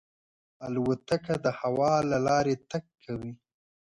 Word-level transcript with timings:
الوتکه 0.65 1.35
د 1.45 1.47
هوا 1.59 1.93
له 2.11 2.17
لارې 2.27 2.55
تګ 2.69 2.83
کوي. 3.03 3.33